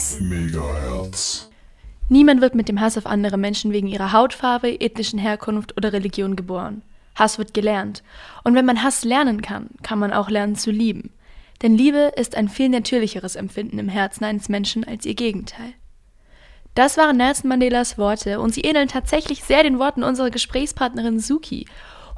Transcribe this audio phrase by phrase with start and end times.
[0.00, 0.20] Megahertz.
[0.20, 1.50] Megahertz.
[2.08, 6.36] Niemand wird mit dem Hass auf andere Menschen wegen ihrer Hautfarbe, ethnischen Herkunft oder Religion
[6.36, 6.82] geboren.
[7.14, 8.02] Hass wird gelernt.
[8.42, 11.10] Und wenn man Hass lernen kann, kann man auch lernen zu lieben.
[11.60, 15.74] Denn Liebe ist ein viel natürlicheres Empfinden im Herzen eines Menschen als ihr Gegenteil.
[16.74, 21.66] Das waren Nelson Mandelas Worte und sie ähneln tatsächlich sehr den Worten unserer Gesprächspartnerin Suki.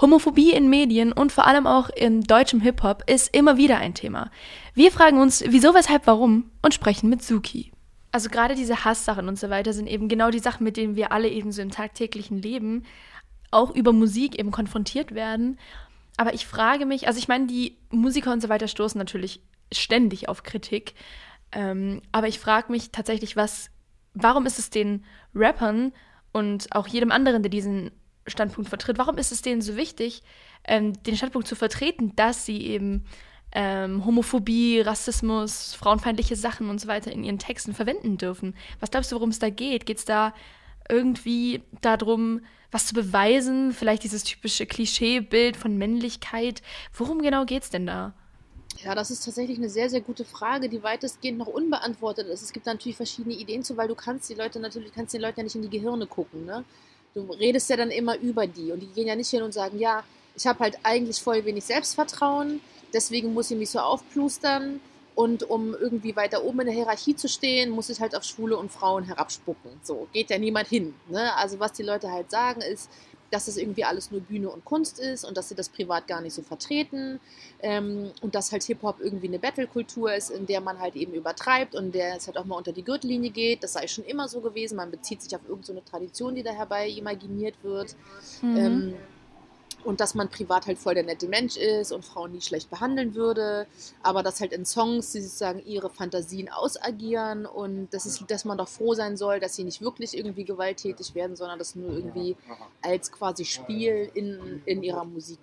[0.01, 4.31] Homophobie in Medien und vor allem auch in deutschem Hip-Hop ist immer wieder ein Thema.
[4.75, 7.72] Wir fragen uns, wieso, weshalb, warum und sprechen mit Suki.
[8.13, 11.13] Also gerade diese Hasssachen und so weiter sind eben genau die Sachen, mit denen wir
[11.13, 12.85] alle eben so im tagtäglichen Leben
[13.51, 15.59] auch über Musik eben konfrontiert werden.
[16.17, 19.41] Aber ich frage mich, also ich meine, die Musiker und so weiter stoßen natürlich
[19.73, 20.95] ständig auf Kritik.
[21.53, 23.71] Ähm, aber ich frage mich tatsächlich, was,
[24.15, 25.05] warum ist es den
[25.35, 25.93] Rappern
[26.33, 27.91] und auch jedem anderen, der diesen
[28.27, 30.23] Standpunkt vertritt, warum ist es denen so wichtig,
[30.65, 33.05] ähm, den Standpunkt zu vertreten, dass sie eben
[33.55, 38.55] ähm, Homophobie, Rassismus, frauenfeindliche Sachen und so weiter in ihren Texten verwenden dürfen?
[38.81, 39.87] Was glaubst du, worum es da geht?
[39.87, 40.35] Geht es da
[40.89, 43.73] irgendwie darum, was zu beweisen?
[43.73, 46.63] Vielleicht dieses typische Klischeebild von Männlichkeit?
[46.93, 48.15] Worum genau geht es denn da?
[48.83, 52.43] Ja, das ist tatsächlich eine sehr, sehr gute Frage, die weitestgehend noch unbeantwortet ist.
[52.43, 55.41] Es gibt natürlich verschiedene Ideen zu, weil du kannst die Leute natürlich, kannst den Leuten
[55.41, 56.65] ja nicht in die Gehirne gucken, ne?
[57.15, 59.79] Du redest ja dann immer über die und die gehen ja nicht hin und sagen,
[59.79, 60.03] ja,
[60.35, 62.61] ich habe halt eigentlich voll wenig Selbstvertrauen,
[62.93, 64.81] deswegen muss ich mich so aufplustern
[65.15, 68.57] und um irgendwie weiter oben in der Hierarchie zu stehen, muss ich halt auf Schwule
[68.57, 69.73] und Frauen herabspucken.
[69.83, 70.95] So geht ja niemand hin.
[71.09, 71.35] Ne?
[71.37, 72.89] Also was die Leute halt sagen ist,
[73.33, 76.21] dass das irgendwie alles nur Bühne und Kunst ist und dass sie das privat gar
[76.21, 77.19] nicht so vertreten
[77.61, 81.75] ähm, und dass halt Hip-Hop irgendwie eine Battle-Kultur ist, in der man halt eben übertreibt
[81.75, 83.65] und der es halt auch mal unter die Gürtellinie geht.
[83.65, 84.77] Das sei schon immer so gewesen.
[84.77, 87.97] Man bezieht sich auf irgendeine so Tradition, die da herbei imaginiert wird.
[88.43, 88.57] Mhm.
[88.57, 88.95] Ähm,
[89.85, 93.15] und dass man privat halt voll der nette Mensch ist und Frauen nie schlecht behandeln
[93.15, 93.67] würde,
[94.03, 98.59] aber dass halt in Songs sie sozusagen ihre Fantasien ausagieren und das ist, dass man
[98.59, 102.37] doch froh sein soll, dass sie nicht wirklich irgendwie gewalttätig werden, sondern das nur irgendwie
[102.83, 105.39] als quasi Spiel in, in ihrer Musik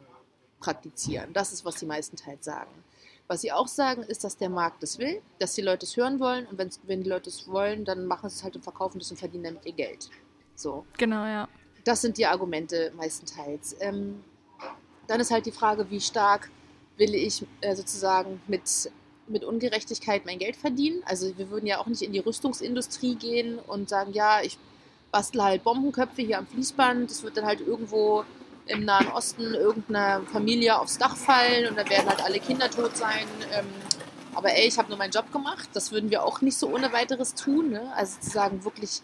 [0.60, 1.32] praktizieren.
[1.34, 2.72] Das ist, was die meisten halt sagen.
[3.28, 6.20] Was sie auch sagen, ist, dass der Markt es will, dass die Leute es hören
[6.20, 9.12] wollen und wenn die Leute es wollen, dann machen sie es halt und verkaufen das
[9.12, 10.10] und verdienen damit ihr Geld.
[10.56, 10.86] So.
[10.98, 11.48] Genau, ja.
[11.86, 13.76] Das sind die Argumente meistenteils.
[13.80, 14.24] Ähm,
[15.10, 16.50] dann ist halt die Frage, wie stark
[16.98, 18.92] will ich äh, sozusagen mit,
[19.28, 21.02] mit Ungerechtigkeit mein Geld verdienen.
[21.06, 24.58] Also wir würden ja auch nicht in die Rüstungsindustrie gehen und sagen, ja, ich
[25.12, 27.10] bastle halt Bombenköpfe hier am Fließband.
[27.10, 28.24] Das wird dann halt irgendwo
[28.68, 32.96] im Nahen Osten irgendeiner Familie aufs Dach fallen und dann werden halt alle Kinder tot
[32.96, 33.26] sein.
[33.52, 33.66] Ähm,
[34.36, 35.70] aber ey, ich habe nur meinen Job gemacht.
[35.74, 37.72] Das würden wir auch nicht so ohne weiteres tun.
[37.72, 37.92] Ne?
[37.96, 39.02] Also zu sagen, wirklich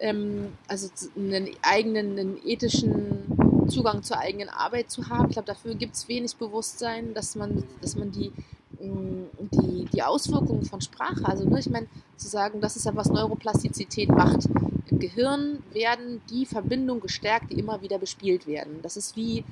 [0.00, 5.26] ähm, also einen eigenen, einen ethischen Zugang zur eigenen Arbeit zu haben.
[5.26, 8.32] Ich glaube, dafür gibt es wenig Bewusstsein, dass man, dass man die,
[8.80, 11.86] mm, die, die Auswirkungen von Sprache, also ne, ich meine,
[12.16, 14.48] zu sagen, das ist ja, was Neuroplastizität macht.
[14.90, 18.80] Im Gehirn werden die Verbindungen gestärkt, die immer wieder bespielt werden.
[18.82, 19.44] Das ist wie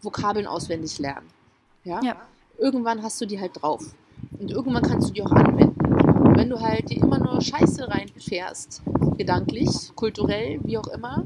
[0.00, 1.26] Vokabeln auswendig lernen.
[1.84, 2.00] Ja?
[2.02, 2.16] ja.
[2.58, 3.94] Irgendwann hast du die halt drauf.
[4.38, 5.92] Und irgendwann kannst du die auch anwenden.
[5.92, 8.82] Und wenn du halt dir immer nur Scheiße reinfährst,
[9.16, 11.24] gedanklich, kulturell, wie auch immer,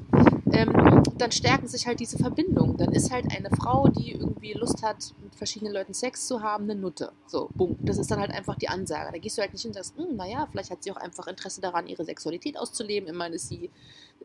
[0.53, 2.77] ähm, dann stärken sich halt diese Verbindungen.
[2.77, 6.65] Dann ist halt eine Frau, die irgendwie Lust hat, mit verschiedenen Leuten Sex zu haben,
[6.65, 7.13] eine Nutte.
[7.27, 7.77] So, bumm.
[7.81, 9.11] Das ist dann halt einfach die Ansage.
[9.13, 11.27] Da gehst du halt nicht hin und sagst, hm, naja, vielleicht hat sie auch einfach
[11.27, 13.09] Interesse daran, ihre Sexualität auszuleben.
[13.09, 13.71] Immerhin ist sie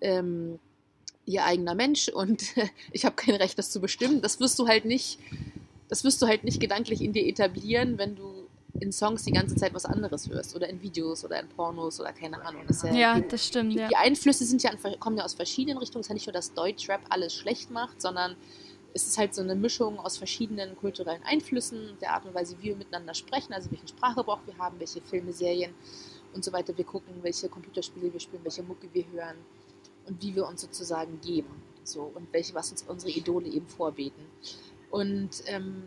[0.02, 0.60] ähm,
[1.26, 2.44] ihr eigener Mensch und
[2.92, 4.22] ich habe kein Recht, das zu bestimmen.
[4.22, 5.20] Das wirst du halt nicht,
[5.90, 8.37] das wirst du halt nicht gedanklich in dir etablieren, wenn du
[8.80, 12.14] in Songs die ganze Zeit was anderes hörst oder in Videos oder in Pornos oder
[12.14, 12.64] keine Ahnung.
[12.68, 13.74] Das ja, ja die, das stimmt.
[13.74, 13.88] Die, ja.
[13.88, 16.02] die Einflüsse sind ja, kommen ja aus verschiedenen Richtungen.
[16.02, 18.36] Es ist ja nicht nur, dass Deutschrap alles schlecht macht, sondern
[18.94, 22.70] es ist halt so eine Mischung aus verschiedenen kulturellen Einflüssen, der Art und Weise, wie
[22.70, 25.74] wir miteinander sprechen, also welchen Sprachgebrauch wir haben, welche Filme, Serien
[26.34, 29.38] und so weiter wir gucken, welche Computerspiele wir spielen, welche Mucke wir hören
[30.08, 31.62] und wie wir uns sozusagen geben.
[31.84, 34.26] So, und welche, was uns unsere Idole eben vorbeten.
[34.90, 35.84] Und ähm,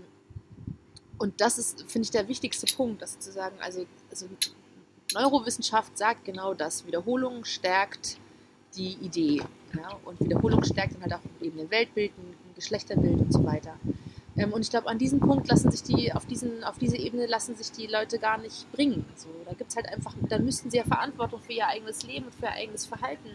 [1.20, 4.26] und das ist, finde ich, der wichtigste Punkt, das zu sagen, also, also
[5.12, 6.86] Neurowissenschaft sagt genau das.
[6.86, 8.16] Wiederholung stärkt
[8.74, 9.42] die Idee.
[9.76, 9.98] Ja?
[10.06, 13.74] Und Wiederholung stärkt dann halt auch eben ein Weltbild, ein Geschlechterbild und so weiter.
[14.38, 17.26] Ähm, und ich glaube, an diesem Punkt lassen sich die, auf, diesen, auf diese Ebene
[17.26, 19.04] lassen sich die Leute gar nicht bringen.
[19.16, 22.24] So, da gibt es halt einfach, da müssten sie ja Verantwortung für ihr eigenes Leben
[22.24, 23.28] und für ihr eigenes Verhalten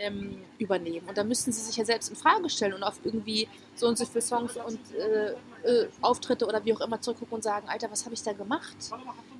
[0.00, 1.06] ähm, übernehmen.
[1.08, 3.98] Und da müssten sie sich ja selbst in Frage stellen und auf irgendwie so und
[3.98, 7.90] so viele Songs und äh, äh, Auftritte oder wie auch immer zurückgucken und sagen, Alter,
[7.90, 8.76] was habe ich da gemacht?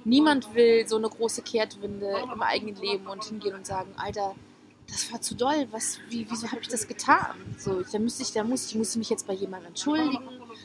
[0.04, 4.34] Niemand will so eine große Kehrtwinde im eigenen Leben und hingehen und sagen, Alter,
[4.88, 7.36] das war zu doll, was, wie, wieso habe ich das getan?
[7.58, 10.18] So, da müsste ich, da muss ich, muss ich mich jetzt bei jemandem entschuldigen,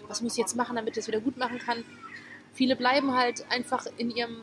[0.07, 1.83] was muss ich jetzt machen, damit ich das wieder gut machen kann?
[2.53, 4.41] Viele bleiben halt einfach in ihrem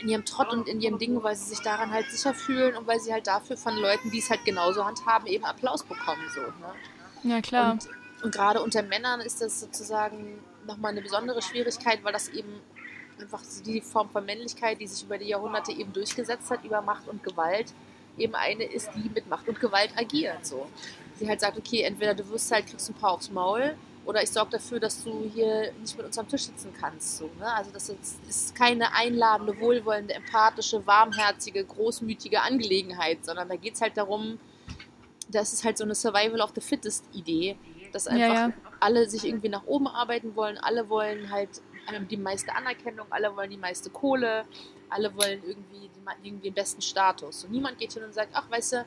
[0.00, 2.86] in ihrem Trott und in ihrem Ding, weil sie sich daran halt sicher fühlen und
[2.86, 6.22] weil sie halt dafür von Leuten, die es halt genauso handhaben, eben Applaus bekommen.
[6.34, 7.34] So, ne?
[7.34, 7.72] Ja, klar.
[7.72, 7.88] Und,
[8.22, 12.60] und gerade unter Männern ist das sozusagen nochmal eine besondere Schwierigkeit, weil das eben
[13.20, 17.08] einfach die Form von Männlichkeit, die sich über die Jahrhunderte eben durchgesetzt hat, über Macht
[17.08, 17.72] und Gewalt,
[18.18, 20.44] eben eine ist, die mit Macht und Gewalt agiert.
[20.44, 20.66] So.
[21.18, 23.74] Sie halt sagt, okay, entweder du wirst halt, kriegst ein paar aufs Maul
[24.06, 27.18] oder ich sorge dafür, dass du hier nicht mit uns am Tisch sitzen kannst.
[27.18, 27.52] So, ne?
[27.52, 33.96] Also das ist keine einladende, wohlwollende, empathische, warmherzige, großmütige Angelegenheit, sondern da geht es halt
[33.96, 34.38] darum,
[35.28, 37.56] das ist halt so eine Survival of the Fittest Idee,
[37.92, 38.52] dass einfach ja, ja.
[38.78, 41.48] alle sich irgendwie nach oben arbeiten wollen, alle wollen halt
[42.10, 44.44] die meiste Anerkennung, alle wollen die meiste Kohle,
[44.88, 45.90] alle wollen irgendwie,
[46.22, 47.44] irgendwie den besten Status.
[47.44, 48.84] Und niemand geht hin und sagt, ach, weißt du,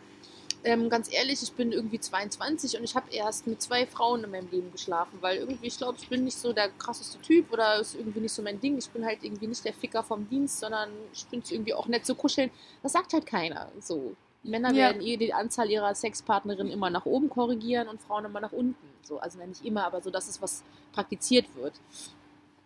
[0.64, 4.32] ähm, ganz ehrlich, ich bin irgendwie 22 und ich habe erst mit zwei Frauen in
[4.32, 7.80] meinem Leben geschlafen, weil irgendwie, ich glaube, ich bin nicht so der krasseste Typ oder
[7.80, 8.78] ist irgendwie nicht so mein Ding.
[8.78, 11.88] Ich bin halt irgendwie nicht der Ficker vom Dienst, sondern ich finde es irgendwie auch
[11.88, 12.52] nett zu kuscheln.
[12.84, 14.16] Das sagt halt keiner so.
[14.44, 14.76] Männer ja.
[14.76, 18.88] werden eh die Anzahl ihrer Sexpartnerinnen immer nach oben korrigieren und Frauen immer nach unten.
[19.04, 20.64] So, also nicht immer, aber so, dass es was
[20.94, 21.74] praktiziert wird.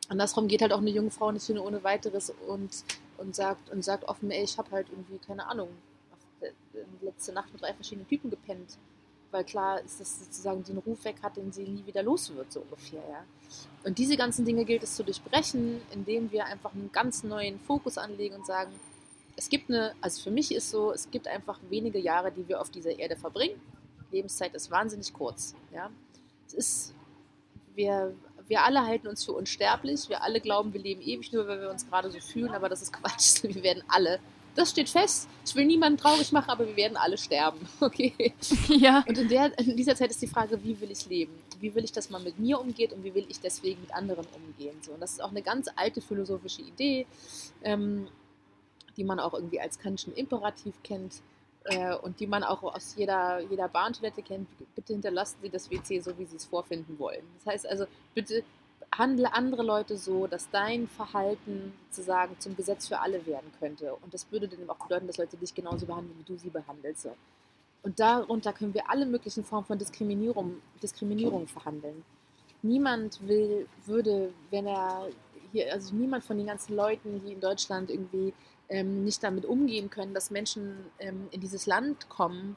[0.09, 2.69] Andersrum geht halt auch eine junge Frau nicht hin ohne weiteres und,
[3.17, 5.69] und sagt und sagt offen, ey, ich habe halt irgendwie, keine Ahnung,
[7.01, 8.77] letzte Nacht mit drei verschiedenen Typen gepennt.
[9.31, 12.51] Weil klar ist, dass sozusagen den Ruf weg hat, den sie nie wieder los wird,
[12.51, 13.25] so ungefähr, ja.
[13.83, 17.97] Und diese ganzen Dinge gilt es zu durchbrechen, indem wir einfach einen ganz neuen Fokus
[17.97, 18.71] anlegen und sagen,
[19.35, 22.61] es gibt eine, also für mich ist so, es gibt einfach wenige Jahre, die wir
[22.61, 23.59] auf dieser Erde verbringen.
[24.11, 25.89] Lebenszeit ist wahnsinnig kurz, ja.
[26.47, 26.93] Es ist,
[27.73, 28.13] wir,
[28.47, 31.71] wir alle halten uns für unsterblich, wir alle glauben, wir leben ewig, nur weil wir
[31.71, 33.43] uns gerade so fühlen, aber das ist Quatsch.
[33.43, 34.19] Wir werden alle
[34.55, 35.27] das steht fest.
[35.45, 37.59] Ich will niemanden traurig machen, aber wir werden alle sterben.
[37.79, 38.33] Okay.
[38.69, 39.03] Ja.
[39.07, 41.33] Und in, der, in dieser Zeit ist die Frage, wie will ich leben?
[41.59, 44.25] Wie will ich, dass man mit mir umgeht und wie will ich deswegen mit anderen
[44.33, 44.77] umgehen?
[44.81, 47.05] So, und das ist auch eine ganz alte philosophische Idee,
[47.63, 48.07] ähm,
[48.95, 51.21] die man auch irgendwie als Kantischen Imperativ kennt
[51.65, 54.47] äh, und die man auch aus jeder, jeder Bahntoilette kennt.
[54.75, 57.23] Bitte hinterlassen Sie das WC so, wie Sie es vorfinden wollen.
[57.37, 58.43] Das heißt also, bitte
[58.95, 63.93] handle andere Leute so, dass dein Verhalten sozusagen zum Gesetz für alle werden könnte.
[63.95, 67.07] Und das würde dann auch bedeuten, dass Leute dich genauso behandeln, wie du sie behandelst.
[67.83, 72.03] Und darunter können wir alle möglichen Formen von Diskriminierung, Diskriminierung verhandeln.
[72.61, 75.09] Niemand will, würde, wenn er
[75.51, 78.33] hier, also niemand von den ganzen Leuten, die in Deutschland irgendwie
[78.69, 82.55] ähm, nicht damit umgehen können, dass Menschen ähm, in dieses Land kommen,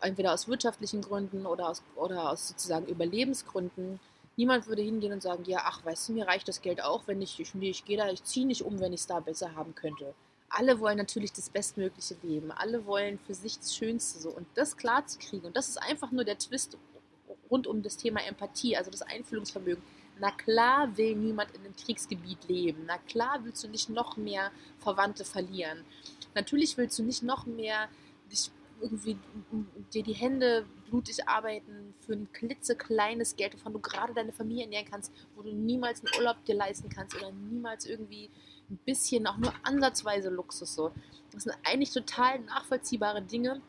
[0.00, 4.00] entweder aus wirtschaftlichen Gründen oder aus, oder aus sozusagen Überlebensgründen,
[4.40, 7.20] Niemand würde hingehen und sagen, ja, ach, weißt du, mir reicht das Geld auch, wenn
[7.20, 9.74] ich, ich, ich gehe da, ich ziehe nicht um, wenn ich es da besser haben
[9.74, 10.14] könnte.
[10.48, 12.50] Alle wollen natürlich das bestmögliche Leben.
[12.50, 14.30] Alle wollen für sich das Schönste so.
[14.30, 16.78] Und das klar zu kriegen, und das ist einfach nur der Twist
[17.50, 19.82] rund um das Thema Empathie, also das Einfühlungsvermögen.
[20.18, 22.84] Na klar will niemand in einem Kriegsgebiet leben.
[22.86, 25.84] Na klar willst du nicht noch mehr Verwandte verlieren.
[26.34, 27.90] Natürlich willst du nicht noch mehr
[28.32, 28.50] dich
[28.80, 29.16] irgendwie
[29.92, 34.86] dir die Hände blutig arbeiten für ein klitzekleines Geld, wovon du gerade deine Familie ernähren
[34.90, 38.30] kannst, wo du niemals einen Urlaub dir leisten kannst oder niemals irgendwie
[38.70, 40.92] ein bisschen, auch nur ansatzweise Luxus so.
[41.32, 43.60] Das sind eigentlich total nachvollziehbare Dinge,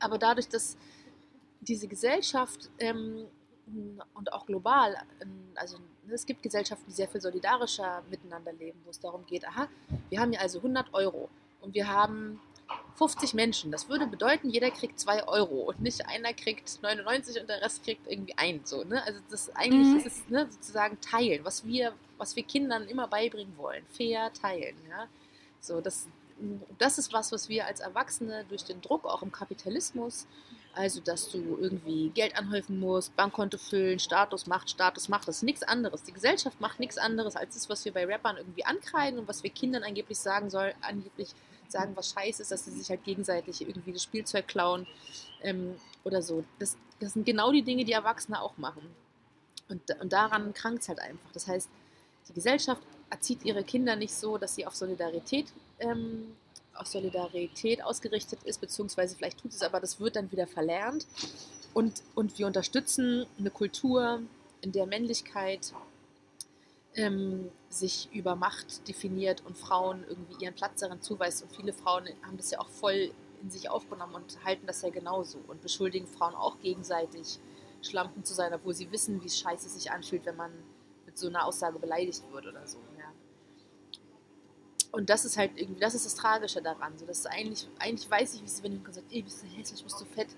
[0.00, 0.76] aber dadurch, dass
[1.60, 3.26] diese Gesellschaft ähm,
[4.14, 8.80] und auch global, ähm, also ne, es gibt Gesellschaften, die sehr viel solidarischer miteinander leben,
[8.84, 9.68] wo es darum geht, aha,
[10.08, 11.28] wir haben ja also 100 Euro
[11.60, 12.40] und wir haben
[12.96, 13.70] 50 Menschen.
[13.70, 17.84] Das würde bedeuten, jeder kriegt 2 Euro und nicht einer kriegt 99 und der Rest
[17.84, 18.60] kriegt irgendwie ein.
[18.64, 19.02] So, ne?
[19.04, 19.96] Also das eigentlich mhm.
[19.98, 23.84] ist es ne, sozusagen teilen, was wir, was wir Kindern immer beibringen wollen.
[23.92, 24.76] Fair teilen.
[24.88, 25.06] Ja?
[25.60, 26.08] So, das,
[26.78, 30.26] das ist was, was wir als Erwachsene durch den Druck auch im Kapitalismus,
[30.74, 35.42] also dass du irgendwie Geld anhäufen musst, Bankkonto füllen, Status macht, Status macht, das ist
[35.42, 36.02] nichts anderes.
[36.02, 39.42] Die Gesellschaft macht nichts anderes als das, was wir bei Rappern irgendwie ankreiden und was
[39.42, 41.30] wir Kindern angeblich sagen soll, angeblich
[41.72, 44.86] sagen, was scheiße ist, dass sie sich halt gegenseitig irgendwie das Spielzeug klauen
[45.42, 46.44] ähm, oder so.
[46.58, 48.82] Das, das sind genau die Dinge, die Erwachsene auch machen.
[49.68, 51.30] Und, und daran krankt es halt einfach.
[51.32, 51.68] Das heißt,
[52.28, 55.46] die Gesellschaft erzieht ihre Kinder nicht so, dass sie auf Solidarität,
[55.78, 56.36] ähm,
[56.74, 61.06] auf Solidarität ausgerichtet ist, beziehungsweise vielleicht tut es, aber das wird dann wieder verlernt.
[61.74, 64.22] Und, und wir unterstützen eine Kultur,
[64.60, 65.72] in der Männlichkeit
[66.94, 71.42] ähm, sich über Macht definiert und Frauen irgendwie ihren Platz darin zuweist.
[71.42, 74.90] Und viele Frauen haben das ja auch voll in sich aufgenommen und halten das ja
[74.90, 77.38] genauso und beschuldigen Frauen auch gegenseitig,
[77.82, 80.50] Schlampen zu sein, obwohl sie wissen, wie scheiße es sich anfühlt, wenn man
[81.06, 82.78] mit so einer Aussage beleidigt wird oder so.
[82.98, 83.12] Ja.
[84.90, 86.98] Und das ist halt irgendwie, das ist das Tragische daran.
[86.98, 89.84] So, dass eigentlich, eigentlich weiß ich, wie es, wenn jemand sagt, ey, bist du hässlich,
[89.84, 90.28] bist du fett.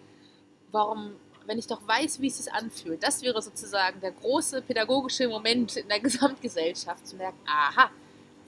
[0.71, 1.14] Warum
[1.47, 5.76] wenn ich doch weiß, wie es sich anfühlt, das wäre sozusagen der große pädagogische Moment
[5.76, 7.90] in der Gesamtgesellschaft, zu merken, aha,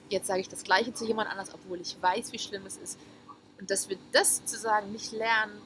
[0.08, 2.98] jetzt sage ich das Gleiche zu jemand anders, obwohl ich weiß, wie schlimm es ist.
[3.58, 5.60] Und dass wir das sozusagen nicht lernen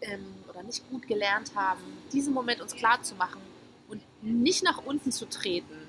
[0.00, 1.80] ähm, oder nicht gut gelernt haben,
[2.12, 3.40] diesen Moment uns klar zu machen
[3.88, 5.86] und nicht nach unten zu treten,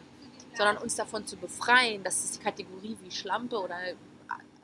[0.55, 3.77] sondern uns davon zu befreien, dass es die Kategorie wie Schlampe oder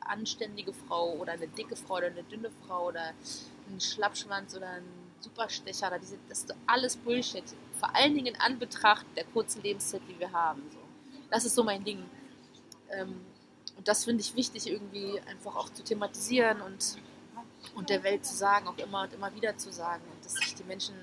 [0.01, 3.13] anständige Frau oder eine dicke Frau oder eine dünne Frau oder
[3.70, 4.84] ein Schlappschwanz oder ein
[5.24, 7.44] Superstecher oder diese, das ist alles Bullshit.
[7.80, 10.62] Vor allen Dingen in Anbetracht der kurzen Lebenszeit, die wir haben.
[10.72, 10.80] So.
[11.30, 12.03] Das ist so mein Ding.
[12.92, 13.22] Ähm,
[13.77, 16.98] und das finde ich wichtig, irgendwie einfach auch zu thematisieren und,
[17.75, 20.56] und der Welt zu sagen, auch immer und immer wieder zu sagen und dass sich
[20.56, 20.96] die Menschen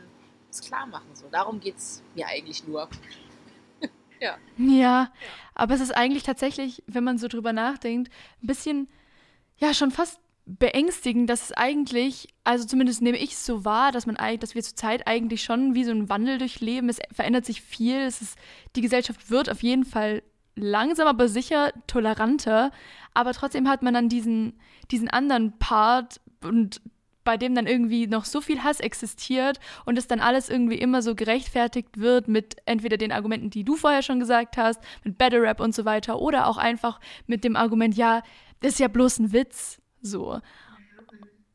[0.49, 1.09] das klar machen.
[1.15, 1.27] So.
[1.31, 2.89] Darum geht es mir eigentlich nur.
[4.21, 4.37] ja.
[4.59, 5.13] ja.
[5.55, 8.13] aber es ist eigentlich tatsächlich, wenn man so drüber nachdenkt,
[8.43, 8.89] ein bisschen,
[9.57, 10.21] ja, schon fast
[10.59, 14.63] beängstigend, dass es eigentlich, also zumindest nehme ich es so wahr, dass man dass wir
[14.63, 16.89] zurzeit eigentlich schon wie so einen Wandel durchleben.
[16.89, 17.99] Es verändert sich viel.
[17.99, 18.39] Es ist,
[18.75, 20.23] die Gesellschaft wird auf jeden Fall
[20.57, 22.73] langsam, aber sicher toleranter.
[23.15, 24.59] Aber trotzdem hat man dann diesen,
[24.91, 26.81] diesen anderen Part und
[27.23, 31.03] bei dem dann irgendwie noch so viel Hass existiert und es dann alles irgendwie immer
[31.03, 35.43] so gerechtfertigt wird mit entweder den Argumenten, die du vorher schon gesagt hast, mit Battle
[35.43, 38.23] Rap und so weiter, oder auch einfach mit dem Argument, ja,
[38.61, 39.80] das ist ja bloß ein Witz.
[40.03, 40.41] So.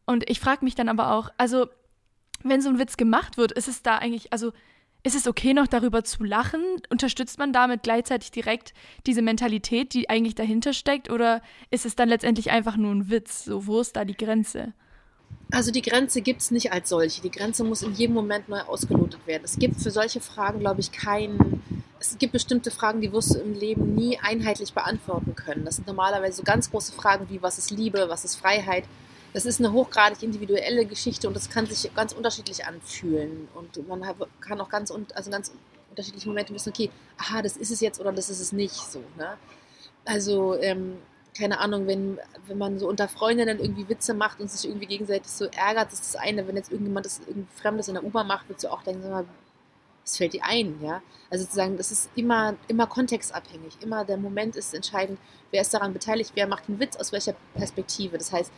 [0.05, 1.67] Und ich frage mich dann aber auch, also,
[2.43, 4.53] wenn so ein Witz gemacht wird, ist es da eigentlich, also,
[5.03, 6.63] ist es okay, noch darüber zu lachen?
[6.89, 8.73] Unterstützt man damit gleichzeitig direkt
[9.05, 11.11] diese Mentalität, die eigentlich dahinter steckt?
[11.11, 13.45] Oder ist es dann letztendlich einfach nur ein Witz?
[13.45, 14.73] So, wo ist da die Grenze?
[15.51, 17.21] Also die Grenze gibt es nicht als solche.
[17.21, 19.43] Die Grenze muss in jedem Moment neu ausgelotet werden.
[19.45, 21.61] Es gibt für solche Fragen, glaube ich, keinen.
[21.99, 25.63] Es gibt bestimmte Fragen, die wirst du im Leben nie einheitlich beantworten können.
[25.63, 28.83] Das sind normalerweise so ganz große Fragen wie, was ist Liebe, was ist Freiheit.
[29.33, 33.47] Das ist eine hochgradig individuelle Geschichte und das kann sich ganz unterschiedlich anfühlen.
[33.53, 34.01] Und man
[34.39, 35.51] kann auch ganz, also ganz
[35.89, 39.03] unterschiedliche Momente wissen, okay, aha, das ist es jetzt oder das ist es nicht so.
[39.17, 39.37] Ne?
[40.05, 40.97] Also ähm,
[41.37, 45.27] keine Ahnung, wenn, wenn man so unter Freundinnen irgendwie Witze macht und sich irgendwie gegenseitig
[45.27, 46.47] so ärgert, das ist das eine.
[46.47, 49.03] Wenn jetzt irgendjemand das irgendwie Fremdes in der U-Bahn macht, würdest du auch denken,
[50.05, 51.01] was fällt dir ein, ja?
[51.29, 53.77] Also sozusagen, das ist immer, immer kontextabhängig.
[53.81, 55.19] Immer der Moment ist entscheidend,
[55.51, 58.17] wer ist daran beteiligt, wer macht einen Witz, aus welcher Perspektive.
[58.17, 58.51] Das heißt,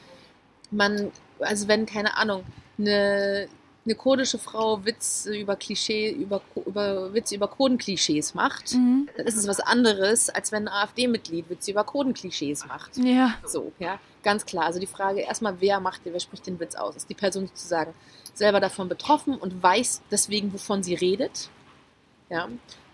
[0.69, 2.43] man, also wenn, keine Ahnung,
[2.77, 3.47] eine
[3.87, 9.07] eine kurdische Frau Witze über Klischee, über, über Witze über Kurdenklischees macht, mhm.
[9.15, 12.97] dann ist es was anderes, als wenn ein AfD-Mitglied Witze über Kurdenklischees macht.
[12.97, 13.35] Ja.
[13.45, 14.65] So, ja, ganz klar.
[14.65, 16.97] Also die Frage erstmal, wer macht den, wer spricht den Witz aus?
[16.97, 17.93] Ist die Person sozusagen
[18.33, 21.49] selber davon betroffen und weiß deswegen, wovon sie redet?
[22.29, 22.49] Ja.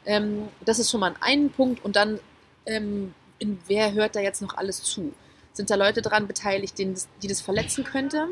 [0.05, 1.83] Ähm, das ist schon mal ein Punkt.
[1.83, 2.19] Und dann,
[2.67, 5.11] ähm, in, wer hört da jetzt noch alles zu?
[5.53, 8.27] Sind da Leute dran beteiligt, denen das, die das verletzen könnte?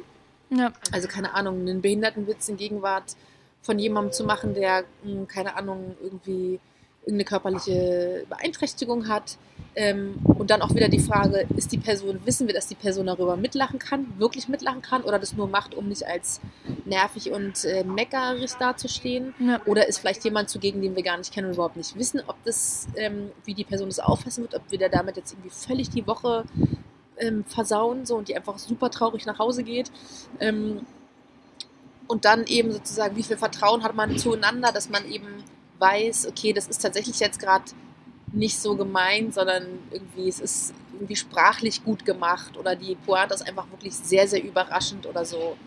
[0.52, 0.72] Ja.
[0.92, 3.16] Also keine Ahnung, einen Behindertenwitz in Gegenwart
[3.62, 6.60] von jemandem zu machen, der, hm, keine Ahnung, irgendwie
[7.04, 9.38] irgendeine körperliche Beeinträchtigung hat.
[9.74, 13.06] Ähm, und dann auch wieder die Frage, ist die Person, wissen wir, dass die Person
[13.06, 16.42] darüber mitlachen kann, wirklich mitlachen kann oder das nur macht, um nicht als
[16.84, 19.34] nervig und äh, meckerig dazustehen?
[19.40, 19.62] Ja.
[19.66, 22.36] Oder ist vielleicht jemand zugegen, den wir gar nicht kennen und überhaupt nicht wissen, ob
[22.44, 25.90] das, ähm, wie die Person das auffassen wird, ob wir da damit jetzt irgendwie völlig
[25.90, 26.44] die Woche
[27.22, 29.92] ähm, versauen so, und die einfach super traurig nach Hause geht.
[30.40, 30.86] Ähm,
[32.08, 35.44] und dann eben sozusagen, wie viel Vertrauen hat man zueinander, dass man eben
[35.80, 37.66] weiß, okay, das ist tatsächlich jetzt gerade
[38.34, 43.48] nicht so gemeint, sondern irgendwie, es ist irgendwie sprachlich gut gemacht oder die Pointe ist
[43.48, 45.58] einfach wirklich sehr, sehr überraschend oder so.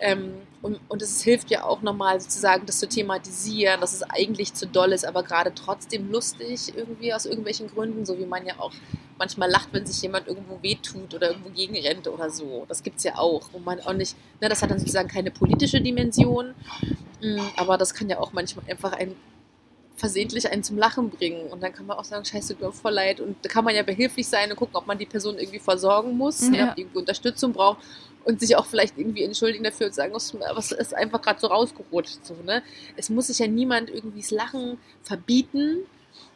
[0.00, 4.54] Ähm, und, und es hilft ja auch nochmal sozusagen, das zu thematisieren, dass es eigentlich
[4.54, 8.54] zu doll ist, aber gerade trotzdem lustig irgendwie aus irgendwelchen Gründen, so wie man ja
[8.58, 8.72] auch
[9.20, 12.64] manchmal lacht, wenn sich jemand irgendwo wehtut oder irgendwo gegenrennt oder so.
[12.68, 15.30] Das gibt es ja auch, wo man auch nicht, ne, das hat dann sozusagen keine
[15.30, 16.54] politische Dimension,
[17.20, 19.14] mm, aber das kann ja auch manchmal einfach ein
[19.94, 21.48] versehentlich einen zum Lachen bringen.
[21.48, 23.20] Und dann kann man auch sagen, scheiße, tut mir voll leid.
[23.20, 26.16] Und da kann man ja behilflich sein und gucken, ob man die Person irgendwie versorgen
[26.16, 26.50] muss, ja.
[26.50, 27.84] ne, irgendwie Unterstützung braucht
[28.24, 32.24] und sich auch vielleicht irgendwie entschuldigen dafür und sagen, was ist einfach gerade so rausgerutscht.
[32.24, 32.62] So, ne?
[32.96, 35.80] Es muss sich ja niemand irgendwie das Lachen verbieten,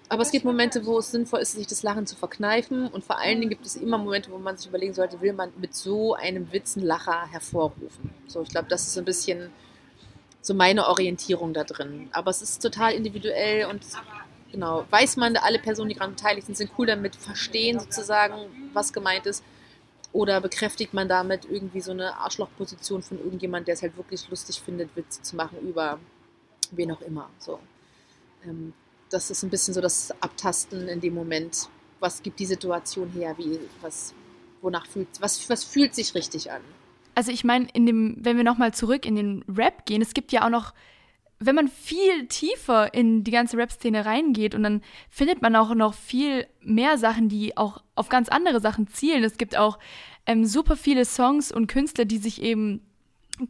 [0.09, 2.89] aber es gibt Momente, wo es sinnvoll ist, sich das Lachen zu verkneifen.
[2.89, 5.51] Und vor allen Dingen gibt es immer Momente, wo man sich überlegen sollte, will man
[5.59, 8.11] mit so einem Witz Lacher hervorrufen.
[8.27, 9.51] So, ich glaube, das ist ein bisschen
[10.43, 12.09] so meine Orientierung da drin.
[12.13, 13.83] Aber es ist total individuell und
[14.53, 18.35] genau, weiß man, alle Personen, die daran beteiligt sind, sind cool damit, verstehen sozusagen,
[18.75, 19.43] was gemeint ist.
[20.13, 24.61] Oder bekräftigt man damit irgendwie so eine Arschlochposition von irgendjemand, der es halt wirklich lustig
[24.61, 25.99] findet, Witze zu machen über
[26.71, 27.31] wen auch immer.
[27.39, 27.59] So.
[28.45, 28.75] Ähm,
[29.15, 31.69] das ist ein bisschen so das Abtasten in dem Moment.
[32.01, 33.35] Was gibt die Situation her?
[33.39, 34.13] Wie, was,
[34.61, 36.61] wonach fühlt, was, was fühlt sich richtig an?
[37.15, 40.33] Also ich meine, in dem, wenn wir nochmal zurück in den Rap gehen, es gibt
[40.33, 40.75] ja auch noch
[41.41, 45.93] wenn man viel tiefer in die ganze Rap-Szene reingeht und dann findet man auch noch
[45.93, 49.25] viel mehr Sachen, die auch auf ganz andere Sachen zielen.
[49.25, 49.79] Es gibt auch
[50.27, 52.81] ähm, super viele Songs und Künstler, die sich eben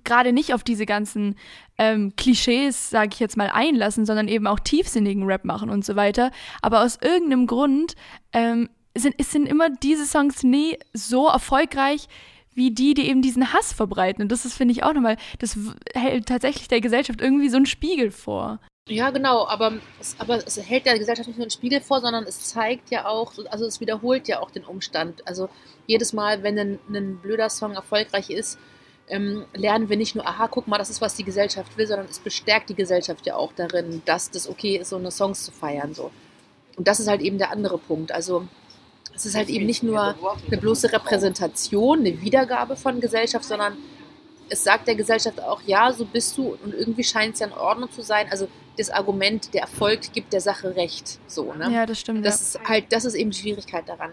[0.04, 1.36] gerade nicht auf diese ganzen
[1.78, 5.96] ähm, Klischees, sage ich jetzt mal, einlassen, sondern eben auch tiefsinnigen Rap machen und so
[5.96, 6.30] weiter.
[6.62, 7.94] Aber aus irgendeinem Grund
[8.32, 12.08] ähm, sind, sind immer diese Songs nie so erfolgreich,
[12.54, 14.22] wie die, die eben diesen Hass verbreiten.
[14.22, 15.58] Und das ist, finde ich, auch nochmal, das
[15.94, 18.60] hält tatsächlich der Gesellschaft irgendwie so einen Spiegel vor.
[18.86, 22.24] Ja, genau, aber es, aber es hält der Gesellschaft nicht nur einen Spiegel vor, sondern
[22.24, 25.26] es zeigt ja auch, also es wiederholt ja auch den Umstand.
[25.26, 25.48] Also
[25.86, 28.58] jedes Mal, wenn ein, ein blöder Song erfolgreich ist,
[29.08, 32.06] ähm, lernen wir nicht nur, aha, guck mal, das ist, was die Gesellschaft will, sondern
[32.11, 35.52] es bestärkt die Gesellschaft ja auch darin, dass das okay ist, so eine Songs zu
[35.52, 35.94] feiern.
[35.94, 36.11] So.
[36.76, 38.12] Und das ist halt eben der andere Punkt.
[38.12, 38.46] Also
[39.14, 40.14] es ist halt eben nicht nur
[40.46, 43.76] eine bloße Repräsentation, eine Wiedergabe von Gesellschaft, sondern
[44.49, 47.52] es sagt der Gesellschaft auch, ja, so bist du und irgendwie scheint es ja in
[47.52, 48.26] Ordnung zu sein.
[48.30, 51.18] Also das Argument, der Erfolg gibt der Sache recht.
[51.28, 51.70] So, ne?
[51.73, 52.26] Ja, das stimmt.
[52.26, 52.61] Das ja.
[52.61, 54.12] ist halt, das ist eben die Schwierigkeit daran.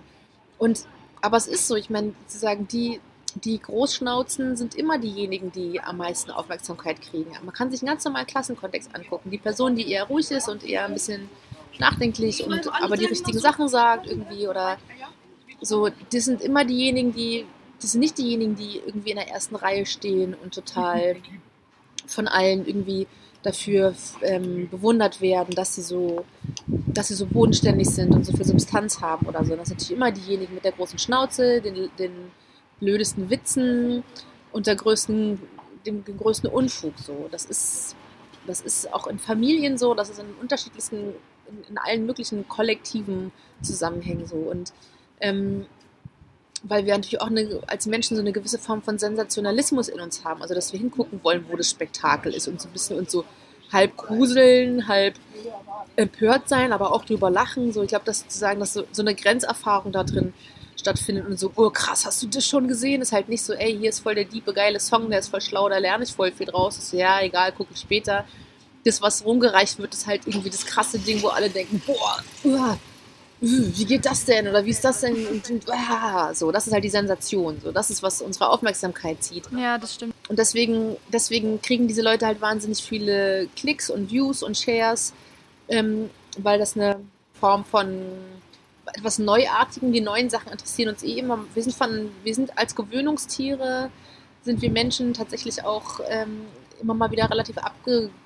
[0.57, 0.85] Und
[1.21, 2.99] aber es ist so, ich meine, sozusagen die,
[3.35, 7.31] die Großschnauzen sind immer diejenigen, die am meisten Aufmerksamkeit kriegen.
[7.43, 9.31] Man kann sich einen ganz normalen Klassenkontext angucken.
[9.31, 11.29] Die Person, die eher ruhig ist und eher ein bisschen
[11.79, 14.77] nachdenklich und aber die richtigen Sachen sagt irgendwie oder
[15.61, 17.45] so, das sind immer diejenigen, die,
[17.79, 21.17] das sind nicht diejenigen, die irgendwie in der ersten Reihe stehen und total
[22.07, 23.07] von allen irgendwie
[23.43, 26.25] dafür ähm, bewundert werden, dass sie so,
[26.67, 29.55] dass sie so bodenständig sind und so viel Substanz haben oder so.
[29.55, 32.11] Das sind natürlich immer diejenigen mit der großen Schnauze, den, den
[32.81, 34.03] blödesten Witzen
[34.51, 35.39] und der größten,
[35.85, 37.29] dem, größten Unfug so.
[37.31, 37.95] Das ist,
[38.45, 41.13] das ist auch in Familien so, das ist in unterschiedlichsten,
[41.47, 44.35] in, in allen möglichen kollektiven Zusammenhängen so.
[44.35, 44.73] Und
[45.21, 45.65] ähm,
[46.63, 50.23] weil wir natürlich auch eine, als Menschen so eine gewisse Form von Sensationalismus in uns
[50.25, 50.41] haben.
[50.41, 53.23] Also, dass wir hingucken wollen, wo das Spektakel ist und so ein bisschen uns so
[53.71, 55.15] halb gruseln, halb
[55.95, 57.71] empört sein, aber auch drüber lachen.
[57.71, 60.33] So, ich glaube, dass sozusagen, dass so, so eine Grenzerfahrung da drin
[60.81, 63.01] stattfindet und so, oh krass, hast du das schon gesehen?
[63.01, 65.41] Ist halt nicht so, ey, hier ist voll der diepe, geile Song, der ist voll
[65.41, 66.77] schlau, da lerne ich voll viel draus.
[66.77, 68.25] Ist so, ja, egal, gucke ich später.
[68.83, 72.77] Das, was rumgereicht wird, ist halt irgendwie das krasse Ding, wo alle denken, boah, uah,
[73.41, 74.47] wie geht das denn?
[74.47, 75.25] Oder wie ist das denn?
[75.27, 77.59] Und, und, ah, so, das ist halt die Sensation.
[77.63, 79.45] So, das ist, was unsere Aufmerksamkeit zieht.
[79.57, 80.13] Ja, das stimmt.
[80.29, 85.13] Und deswegen, deswegen kriegen diese Leute halt wahnsinnig viele Klicks und Views und Shares,
[85.69, 86.97] ähm, weil das eine
[87.39, 88.01] Form von
[88.93, 91.45] etwas Neuartigem, die neuen Sachen interessieren uns eh immer.
[91.53, 93.89] Wir sind von, wir sind als Gewöhnungstiere,
[94.43, 96.45] sind wir Menschen tatsächlich auch ähm,
[96.81, 97.57] immer mal wieder relativ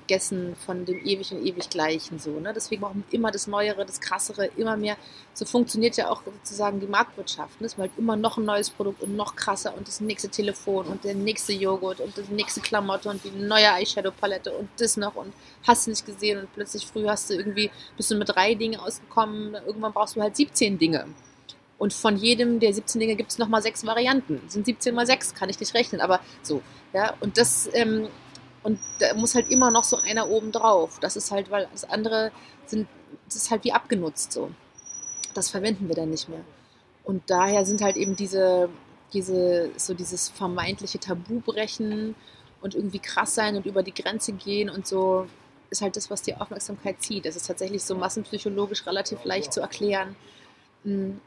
[0.05, 2.39] abgegessen von dem ewig und ewig Gleichen so.
[2.39, 2.53] Ne?
[2.53, 4.97] Deswegen brauchen wir immer das Neuere, das Krassere, immer mehr.
[5.33, 7.59] So funktioniert ja auch sozusagen die Marktwirtschaft.
[7.59, 7.67] Ne?
[7.67, 10.87] Es wird halt immer noch ein neues Produkt und noch krasser und das nächste Telefon
[10.87, 15.15] und der nächste Joghurt und die nächste Klamotte und die neue Eyeshadow-Palette und das noch
[15.15, 15.33] und
[15.67, 18.79] hast du nicht gesehen und plötzlich früh hast du irgendwie, bist du mit drei Dingen
[18.79, 21.07] ausgekommen, irgendwann brauchst du halt 17 Dinge.
[21.77, 24.39] Und von jedem der 17 Dinge gibt es nochmal sechs Varianten.
[24.45, 26.61] Das sind 17 mal sechs, kann ich nicht rechnen, aber so.
[26.93, 28.07] Ja, und das ähm,
[28.65, 30.97] und da muss halt immer noch so einer oben drauf.
[30.99, 32.31] Das ist halt, weil das andere
[32.65, 32.87] sind,
[33.25, 34.49] das ist halt wie abgenutzt so.
[35.35, 36.43] Das verwenden wir dann nicht mehr.
[37.03, 38.69] Und daher sind halt eben diese,
[39.13, 42.15] diese, so dieses vermeintliche Tabubrechen
[42.59, 45.27] und irgendwie krass sein und über die Grenze gehen und so,
[45.69, 47.27] ist halt das, was die Aufmerksamkeit zieht.
[47.27, 50.15] Es ist tatsächlich so massenpsychologisch relativ leicht zu erklären.
[50.83, 51.21] Hm,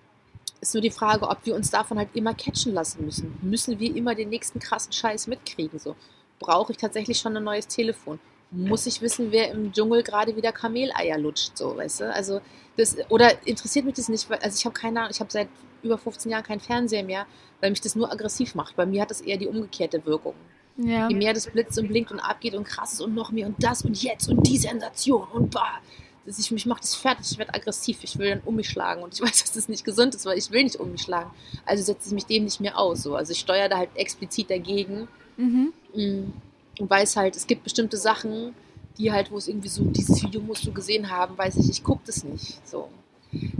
[0.61, 3.38] ist nur die Frage, ob wir uns davon halt immer catchen lassen müssen.
[3.42, 5.79] Müssen wir immer den nächsten krassen Scheiß mitkriegen?
[5.79, 5.94] So
[6.38, 8.18] brauche ich tatsächlich schon ein neues Telefon.
[8.51, 12.14] Muss ich wissen, wer im Dschungel gerade wieder Kameleier lutscht, so, weißt du?
[12.14, 12.40] Also,
[12.79, 15.48] das, oder interessiert mich das nicht, weil, also ich habe keine Ahnung, ich habe seit
[15.83, 17.27] über 15 Jahren keinen Fernseher mehr,
[17.61, 18.74] weil mich das nur aggressiv macht.
[18.74, 20.35] Bei mir hat das eher die umgekehrte Wirkung.
[20.79, 21.09] Ja.
[21.09, 23.62] Je mehr das blitzt und blinkt und abgeht und krass ist und noch mehr und
[23.62, 25.81] das und jetzt und die Sensation und bah.
[26.24, 29.03] Das ich, mich macht das fertig, ich werde aggressiv, ich will dann um mich schlagen
[29.03, 31.31] und ich weiß, dass das nicht gesund ist, weil ich will nicht um mich schlagen.
[31.64, 33.03] Also setze ich mich dem nicht mehr aus.
[33.03, 33.16] So.
[33.16, 35.09] Also ich steuere da halt explizit dagegen.
[35.38, 35.72] Mhm.
[35.94, 38.55] Und weiß halt, es gibt bestimmte Sachen,
[38.98, 41.83] die halt, wo es irgendwie so, dieses Video musst du gesehen haben, weiß ich, ich
[41.85, 42.66] gucke das nicht.
[42.68, 42.88] So.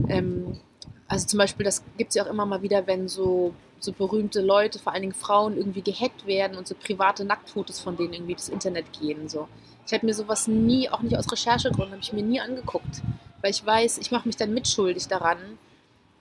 [0.09, 0.59] Ähm,
[1.07, 4.41] also zum Beispiel, das gibt es ja auch immer mal wieder, wenn so, so berühmte
[4.41, 8.35] Leute, vor allen Dingen Frauen, irgendwie gehackt werden und so private Nacktfotos von denen irgendwie
[8.35, 9.29] das Internet gehen.
[9.29, 9.49] So.
[9.87, 13.03] Ich habe mir sowas nie, auch nicht aus Recherchegründen, habe ich mir nie angeguckt.
[13.41, 15.39] Weil ich weiß, ich mache mich dann mitschuldig daran,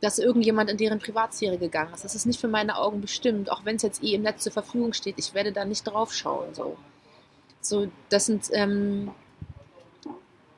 [0.01, 2.03] dass irgendjemand in deren Privatsphäre gegangen ist.
[2.03, 4.51] Das ist nicht für meine Augen bestimmt, auch wenn es jetzt eh im Netz zur
[4.51, 5.15] Verfügung steht.
[5.17, 6.53] Ich werde da nicht drauf schauen.
[6.53, 6.77] So,
[7.61, 9.11] so das sind, ähm,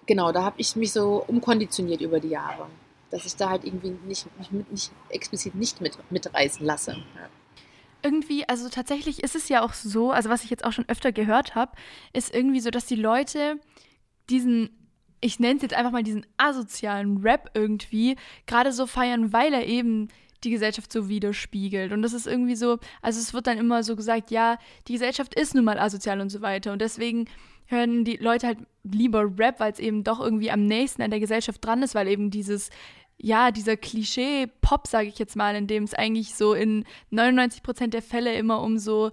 [0.06, 2.68] genau, da habe ich mich so umkonditioniert über die Jahre,
[3.12, 6.92] dass ich da halt irgendwie nicht, nicht, nicht explizit nicht mit, mitreißen lasse.
[6.92, 7.30] Ja.
[8.02, 11.12] irgendwie, also tatsächlich ist es ja auch so, also was ich jetzt auch schon öfter
[11.12, 11.72] gehört habe,
[12.14, 13.60] ist irgendwie so, dass die Leute
[14.30, 14.70] diesen,
[15.22, 19.66] ich nenne es jetzt einfach mal diesen asozialen Rap irgendwie, gerade so feiern, weil er
[19.66, 20.08] eben
[20.44, 21.92] die Gesellschaft so widerspiegelt.
[21.92, 25.36] Und das ist irgendwie so, also es wird dann immer so gesagt, ja, die Gesellschaft
[25.36, 26.72] ist nun mal asozial und so weiter.
[26.72, 27.26] Und deswegen
[27.66, 31.20] hören die Leute halt lieber Rap, weil es eben doch irgendwie am nächsten an der
[31.20, 32.70] Gesellschaft dran ist, weil eben dieses
[33.22, 37.94] ja, dieser Klischee-Pop, sage ich jetzt mal, in dem es eigentlich so in 99 Prozent
[37.94, 39.12] der Fälle immer um so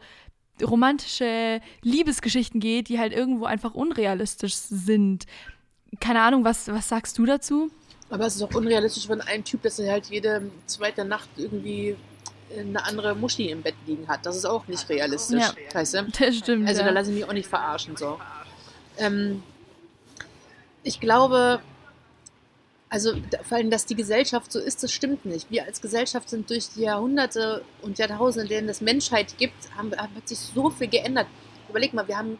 [0.63, 5.27] romantische Liebesgeschichten geht, die halt irgendwo einfach unrealistisch sind.
[6.01, 7.71] Keine Ahnung, was, was sagst du dazu?
[8.11, 11.97] Aber es ist auch unrealistisch, wenn ein Typ, dass er halt jede zweite Nacht irgendwie
[12.57, 14.25] eine andere Muschi im Bett liegen hat.
[14.25, 16.03] Das ist auch nicht realistisch, ja, weißt du?
[16.19, 16.69] Das stimmt.
[16.69, 16.87] Also ja.
[16.87, 17.97] da lasse ich mich auch nicht verarschen.
[17.97, 18.19] So.
[18.99, 19.43] Ähm,
[20.83, 21.61] ich glaube,
[22.89, 25.51] also vor allem, dass die Gesellschaft so ist, das stimmt nicht.
[25.51, 29.91] Wir als Gesellschaft sind durch die Jahrhunderte und Jahrtausende, in denen es Menschheit gibt, haben,
[29.97, 31.27] hat sich so viel geändert.
[31.69, 32.39] Überleg mal, wir haben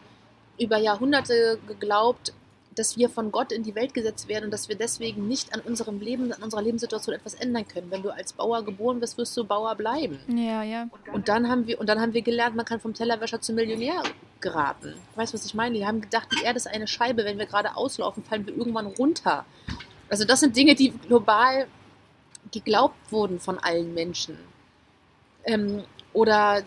[0.57, 2.33] über Jahrhunderte geglaubt,
[2.77, 5.61] dass wir von Gott in die Welt gesetzt werden und dass wir deswegen nicht an
[5.61, 7.89] unserem Leben, an unserer Lebenssituation etwas ändern können.
[7.89, 10.19] Wenn du als Bauer geboren bist, wirst du Bauer bleiben.
[10.27, 10.87] Ja, ja.
[11.11, 14.03] Und dann haben wir, und dann haben wir gelernt, man kann vom Tellerwäscher zum Millionär
[14.39, 14.93] geraten.
[15.15, 15.75] Weißt du, was ich meine?
[15.75, 17.25] Die haben gedacht, die Erde ist eine Scheibe.
[17.25, 19.45] Wenn wir gerade auslaufen, fallen wir irgendwann runter.
[20.09, 21.67] Also das sind Dinge, die global
[22.51, 24.37] geglaubt wurden von allen Menschen.
[25.45, 26.63] Ähm, oder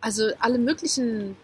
[0.00, 1.36] also alle möglichen,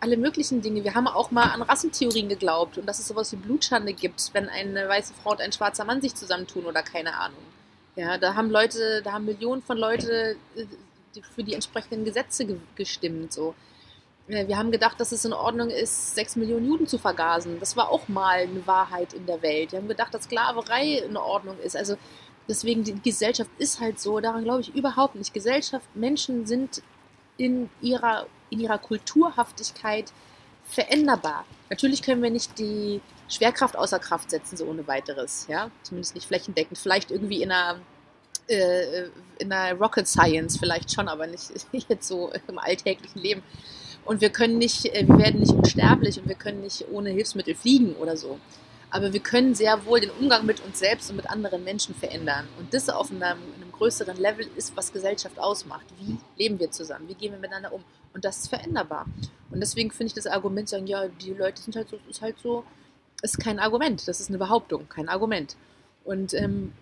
[0.00, 0.84] alle möglichen Dinge.
[0.84, 4.48] Wir haben auch mal an Rassentheorien geglaubt und dass es sowas wie Blutschande gibt, wenn
[4.48, 7.42] eine weiße Frau und ein schwarzer Mann sich zusammentun oder keine Ahnung.
[7.96, 10.66] Ja, da haben Leute, da haben Millionen von Leute äh,
[11.34, 13.32] für die entsprechenden Gesetze gestimmt.
[13.32, 13.54] So.
[14.28, 17.58] Äh, wir haben gedacht, dass es in Ordnung ist, sechs Millionen Juden zu vergasen.
[17.60, 19.72] Das war auch mal eine Wahrheit in der Welt.
[19.72, 21.76] Wir haben gedacht, dass Sklaverei in Ordnung ist.
[21.76, 21.96] Also
[22.48, 24.20] deswegen, die Gesellschaft ist halt so.
[24.20, 25.34] Daran glaube ich überhaupt nicht.
[25.34, 26.82] Gesellschaft, Menschen sind
[27.36, 30.12] in ihrer, in ihrer Kulturhaftigkeit
[30.64, 31.44] veränderbar.
[31.68, 35.46] Natürlich können wir nicht die Schwerkraft außer Kraft setzen, so ohne weiteres.
[35.48, 35.70] Ja?
[35.82, 36.78] Zumindest nicht flächendeckend.
[36.78, 37.80] Vielleicht irgendwie in einer
[38.50, 39.08] äh,
[39.38, 43.42] in einer Rocket Science vielleicht schon, aber nicht jetzt so im alltäglichen Leben.
[44.04, 47.54] Und wir können nicht, äh, wir werden nicht unsterblich und wir können nicht ohne Hilfsmittel
[47.54, 48.38] fliegen oder so.
[48.90, 52.48] Aber wir können sehr wohl den Umgang mit uns selbst und mit anderen Menschen verändern.
[52.58, 53.38] Und das auf einem
[53.80, 55.86] größeren Level ist, was Gesellschaft ausmacht.
[55.98, 57.08] Wie leben wir zusammen?
[57.08, 57.82] Wie gehen wir miteinander um?
[58.12, 59.06] Und das ist veränderbar.
[59.50, 62.36] Und deswegen finde ich das Argument sagen, ja, die Leute sind halt so, ist halt
[62.42, 62.64] so,
[63.22, 64.06] ist kein Argument.
[64.06, 65.56] Das ist eine Behauptung, kein Argument.
[66.04, 66.72] Und, ähm,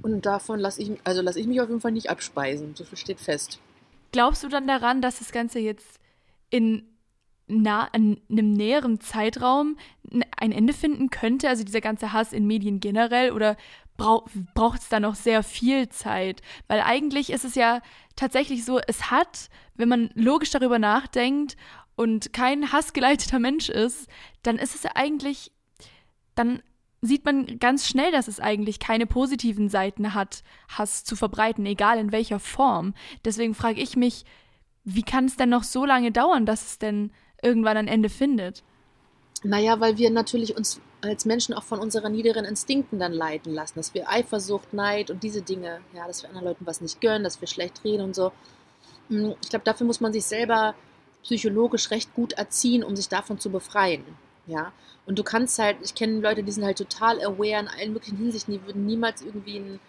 [0.00, 2.74] und davon lasse ich, also lasse ich mich auf jeden Fall nicht abspeisen.
[2.74, 3.58] So viel steht fest.
[4.10, 6.00] Glaubst du dann daran, dass das Ganze jetzt
[6.48, 6.90] in
[7.50, 9.76] nah, in einem näheren Zeitraum
[10.38, 13.56] ein Ende finden könnte, also dieser ganze Hass in Medien generell, oder
[14.00, 16.40] brau braucht es da noch sehr viel Zeit?
[16.68, 17.82] Weil eigentlich ist es ja
[18.16, 21.56] tatsächlich so, es hat, wenn man logisch darüber nachdenkt
[21.96, 24.08] und kein hassgeleiteter Mensch ist,
[24.42, 25.52] dann ist es ja eigentlich,
[26.34, 26.62] dann
[27.02, 31.98] sieht man ganz schnell, dass es eigentlich keine positiven Seiten hat, Hass zu verbreiten, egal
[31.98, 32.94] in welcher Form.
[33.24, 34.24] Deswegen frage ich mich,
[34.84, 38.64] wie kann es denn noch so lange dauern, dass es denn irgendwann ein Ende findet?
[39.42, 43.78] Naja, weil wir natürlich uns als Menschen auch von unseren niederen Instinkten dann leiten lassen,
[43.78, 47.24] dass wir Eifersucht, Neid und diese Dinge, ja, dass wir anderen Leuten was nicht gönnen,
[47.24, 48.32] dass wir schlecht reden und so.
[49.08, 50.74] Hm, ich glaube, dafür muss man sich selber
[51.22, 54.04] psychologisch recht gut erziehen, um sich davon zu befreien.
[54.46, 54.72] Ja,
[55.06, 58.16] und du kannst halt, ich kenne Leute, die sind halt total aware in allen möglichen
[58.16, 59.80] Hinsichten, die würden niemals irgendwie ein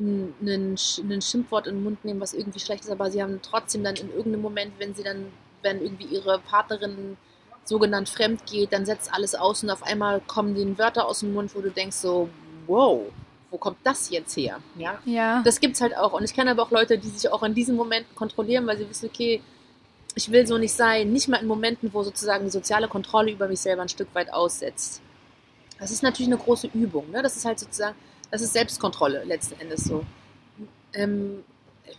[0.00, 3.84] ein, ein Schimpfwort in den Mund nehmen, was irgendwie schlecht ist, aber sie haben trotzdem
[3.84, 5.26] dann in irgendeinem Moment, wenn sie dann,
[5.62, 7.16] wenn irgendwie ihre Partnerin
[7.64, 11.32] sogenannt fremd geht, dann setzt alles aus und auf einmal kommen denen Wörter aus dem
[11.32, 12.28] Mund, wo du denkst so,
[12.66, 13.02] wow,
[13.50, 14.60] wo kommt das jetzt her?
[14.76, 14.98] Ja.
[15.04, 15.42] ja.
[15.44, 16.12] Das gibt's halt auch.
[16.12, 18.88] Und ich kenne aber auch Leute, die sich auch in diesen Momenten kontrollieren, weil sie
[18.88, 19.40] wissen, okay,
[20.14, 23.48] ich will so nicht sein, nicht mal in Momenten, wo sozusagen die soziale Kontrolle über
[23.48, 25.00] mich selber ein Stück weit aussetzt.
[25.78, 27.10] Das ist natürlich eine große Übung.
[27.10, 27.22] Ne?
[27.22, 27.96] Das ist halt sozusagen,
[28.30, 30.04] das ist Selbstkontrolle letzten Endes so.
[30.92, 31.44] Ähm,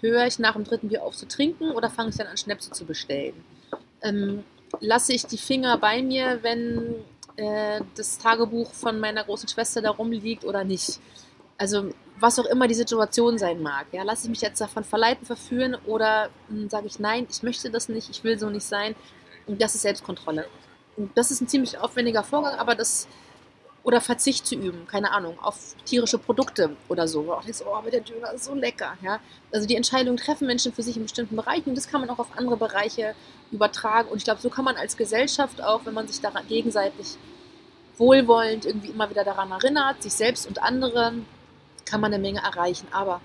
[0.01, 2.71] höre ich nach dem dritten Bier auf zu trinken oder fange ich dann an, Schnäpse
[2.71, 3.33] zu bestellen?
[4.01, 4.43] Ähm,
[4.79, 6.95] lasse ich die Finger bei mir, wenn
[7.35, 10.99] äh, das Tagebuch von meiner großen Schwester da rumliegt oder nicht?
[11.57, 13.87] Also was auch immer die Situation sein mag.
[13.91, 17.69] Ja, lasse ich mich jetzt davon verleiten, verführen oder hm, sage ich nein, ich möchte
[17.69, 18.95] das nicht, ich will so nicht sein.
[19.47, 20.45] Und das ist Selbstkontrolle.
[20.97, 23.07] Und das ist ein ziemlich aufwendiger Vorgang, aber das
[23.83, 27.25] oder Verzicht zu üben, keine Ahnung, auf tierische Produkte oder so.
[27.25, 28.93] Wo auch denkst, oh, aber der Döner ist so lecker.
[29.01, 29.19] Ja?
[29.51, 32.19] Also die Entscheidung treffen Menschen für sich in bestimmten Bereichen und das kann man auch
[32.19, 33.15] auf andere Bereiche
[33.51, 34.09] übertragen.
[34.09, 37.17] Und ich glaube, so kann man als Gesellschaft auch, wenn man sich daran gegenseitig
[37.97, 41.13] wohlwollend irgendwie immer wieder daran erinnert, sich selbst und andere,
[41.85, 42.87] kann man eine Menge erreichen.
[42.91, 43.19] Aber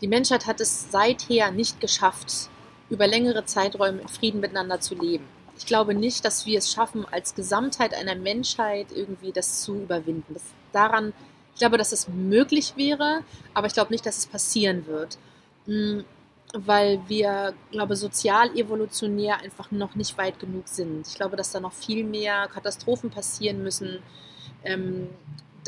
[0.00, 2.48] die Menschheit hat es seither nicht geschafft,
[2.90, 5.26] über längere Zeiträume in Frieden miteinander zu leben.
[5.58, 10.32] Ich glaube nicht, dass wir es schaffen, als Gesamtheit einer Menschheit irgendwie das zu überwinden.
[10.32, 11.12] Das, daran,
[11.52, 15.18] ich glaube, dass es möglich wäre, aber ich glaube nicht, dass es passieren wird.
[15.66, 16.04] Hm,
[16.54, 21.06] weil wir, glaube sozial evolutionär einfach noch nicht weit genug sind.
[21.06, 23.98] Ich glaube, dass da noch viel mehr Katastrophen passieren müssen,
[24.64, 25.08] ähm,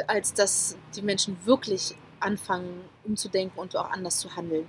[0.07, 4.69] als dass die Menschen wirklich anfangen umzudenken und auch anders zu handeln.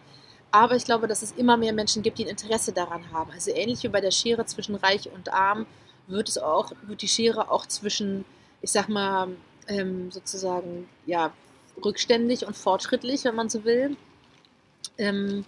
[0.51, 3.31] Aber ich glaube, dass es immer mehr Menschen gibt, die ein Interesse daran haben.
[3.31, 5.65] Also ähnlich wie bei der Schere zwischen Reich und Arm
[6.07, 8.25] wird es auch, wird die Schere auch zwischen,
[8.61, 9.29] ich sag mal,
[9.67, 11.31] ähm, sozusagen, ja,
[11.83, 13.95] rückständig und fortschrittlich, wenn man so will,
[14.97, 15.45] ähm,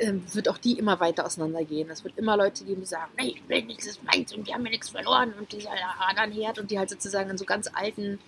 [0.00, 1.88] ähm, wird auch die immer weiter auseinandergehen.
[1.90, 4.48] Es wird immer Leute geben, die sagen, nee, ich will nichts, das ist meins und
[4.48, 7.44] die haben mir nichts verloren und dieser anderen Herd und die halt sozusagen in so
[7.44, 8.18] ganz alten,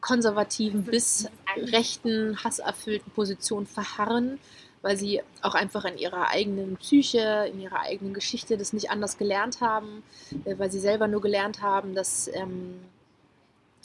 [0.00, 4.38] konservativen bis rechten, hasserfüllten Positionen verharren
[4.82, 9.18] weil sie auch einfach in ihrer eigenen Psyche, in ihrer eigenen Geschichte das nicht anders
[9.18, 10.02] gelernt haben,
[10.44, 12.80] äh, weil sie selber nur gelernt haben, dass, ähm,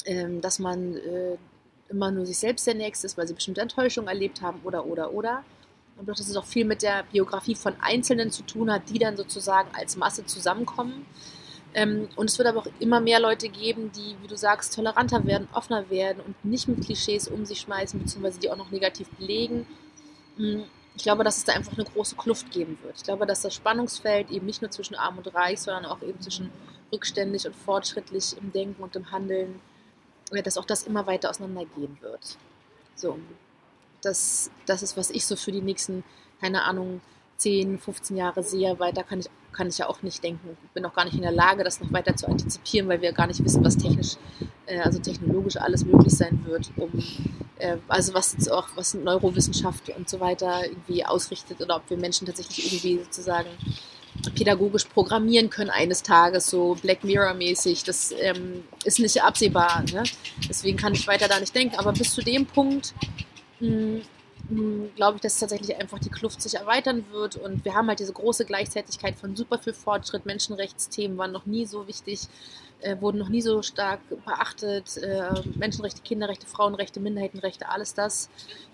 [0.05, 1.37] ähm, dass man äh,
[1.89, 5.13] immer nur sich selbst der Nächste ist, weil sie bestimmte Enttäuschungen erlebt haben oder, oder,
[5.13, 5.43] oder.
[5.97, 9.15] Und dass es auch viel mit der Biografie von Einzelnen zu tun hat, die dann
[9.15, 11.05] sozusagen als Masse zusammenkommen.
[11.73, 15.25] Ähm, und es wird aber auch immer mehr Leute geben, die, wie du sagst, toleranter
[15.25, 19.09] werden, offener werden und nicht mit Klischees um sich schmeißen, beziehungsweise die auch noch negativ
[19.09, 19.67] belegen.
[20.95, 22.97] Ich glaube, dass es da einfach eine große Kluft geben wird.
[22.97, 26.19] Ich glaube, dass das Spannungsfeld eben nicht nur zwischen Arm und Reich, sondern auch eben
[26.21, 26.51] zwischen
[26.91, 29.59] rückständig und fortschrittlich im Denken und im Handeln,
[30.31, 32.37] dass auch das immer weiter auseinandergehen wird.
[32.95, 33.19] So,
[34.01, 36.03] das, das ist, was ich so für die nächsten,
[36.39, 37.01] keine Ahnung,
[37.37, 40.57] 10, 15 Jahre sehe, weil da kann ich, kann ich ja auch nicht denken.
[40.63, 43.11] Ich bin auch gar nicht in der Lage, das noch weiter zu antizipieren, weil wir
[43.13, 44.17] gar nicht wissen, was technisch,
[44.65, 46.91] äh, also technologisch alles möglich sein wird, um
[47.57, 51.97] äh, also was jetzt auch, was Neurowissenschaft und so weiter irgendwie ausrichtet oder ob wir
[51.97, 53.49] Menschen tatsächlich irgendwie sozusagen
[54.35, 57.83] pädagogisch programmieren können eines Tages, so Black Mirror-mäßig.
[57.83, 59.83] Das ähm, ist nicht absehbar.
[59.91, 60.03] Ne?
[60.49, 61.75] Deswegen kann ich weiter da nicht denken.
[61.75, 62.93] Aber bis zu dem Punkt
[63.59, 64.01] hm, hm,
[64.95, 67.35] glaube ich, dass tatsächlich einfach die Kluft sich erweitern wird.
[67.35, 70.25] Und wir haben halt diese große Gleichzeitigkeit von super viel Fortschritt.
[70.25, 72.27] Menschenrechtsthemen waren noch nie so wichtig
[72.81, 74.97] äh, wurden noch nie so stark beachtet.
[74.97, 78.29] Äh, Menschenrechte, Kinderrechte, Frauenrechte, Minderheitenrechte, alles das.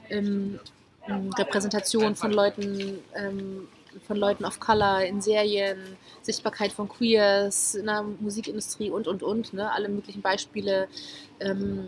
[0.10, 0.60] Ähm,
[1.08, 3.68] Repräsentation von Leuten, ähm,
[4.06, 9.54] von Leuten of Color in Serien, Sichtbarkeit von Queers in der Musikindustrie und, und, und.
[9.54, 9.72] Ne?
[9.72, 10.88] Alle möglichen Beispiele.
[11.40, 11.88] Ähm,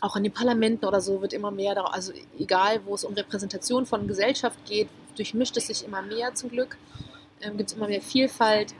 [0.00, 3.86] auch in den Parlamenten oder so wird immer mehr, also egal, wo es um Repräsentation
[3.86, 6.78] von Gesellschaft geht, durchmischt es sich immer mehr zum Glück.
[7.42, 8.74] Ähm, Gibt es immer mehr Vielfalt.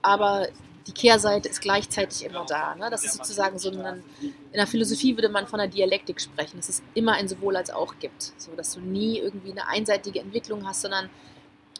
[0.00, 0.48] Aber
[0.86, 2.74] die Kehrseite ist gleichzeitig immer da.
[2.74, 2.88] Ne?
[2.90, 6.68] Das ist sozusagen so ein, in der Philosophie würde man von einer Dialektik sprechen, dass
[6.68, 8.32] es immer ein sowohl als auch gibt.
[8.36, 11.08] So dass du nie irgendwie eine einseitige Entwicklung hast, sondern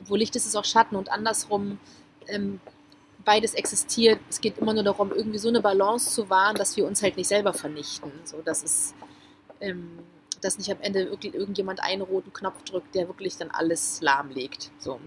[0.05, 1.79] wo Licht ist, ist auch Schatten und andersrum
[2.29, 2.61] ähm,
[3.25, 4.21] beides existiert.
[4.29, 7.17] Es geht immer nur darum, irgendwie so eine Balance zu wahren, dass wir uns halt
[7.17, 8.13] nicht selber vernichten.
[8.25, 8.95] So dass es
[9.61, 9.99] ähm,
[10.41, 14.71] dass nicht am Ende wirklich irgendjemand einen roten Knopf drückt, der wirklich dann alles lahmlegt.
[14.79, 15.01] So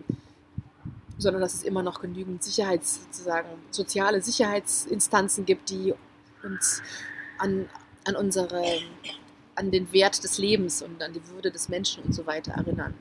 [1.18, 5.94] sondern dass es immer noch genügend Sicherheits, sozusagen soziale Sicherheitsinstanzen gibt, die
[6.44, 6.82] uns
[7.38, 7.70] an,
[8.06, 8.64] an unsere
[9.56, 12.94] an den Wert des Lebens und an die Würde des Menschen und so weiter erinnern.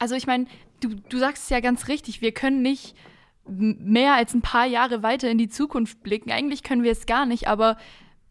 [0.00, 0.46] Also ich meine,
[0.80, 2.96] du, du sagst es ja ganz richtig, wir können nicht
[3.46, 6.30] mehr als ein paar Jahre weiter in die Zukunft blicken.
[6.30, 7.76] Eigentlich können wir es gar nicht, aber